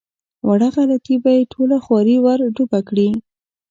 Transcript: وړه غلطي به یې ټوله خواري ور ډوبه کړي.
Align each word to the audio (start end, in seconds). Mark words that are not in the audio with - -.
وړه 0.47 0.69
غلطي 0.75 1.15
به 1.23 1.31
یې 1.37 1.49
ټوله 1.53 1.77
خواري 1.83 2.17
ور 2.25 2.39
ډوبه 2.55 2.79
کړي. 2.89 3.09